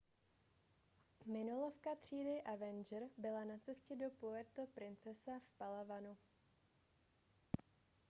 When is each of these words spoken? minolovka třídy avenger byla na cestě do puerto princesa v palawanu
minolovka 1.25 1.95
třídy 1.95 2.41
avenger 2.41 3.03
byla 3.17 3.43
na 3.43 3.57
cestě 3.57 3.95
do 3.95 4.09
puerto 4.09 4.65
princesa 4.65 5.39
v 5.39 5.57
palawanu 5.57 6.17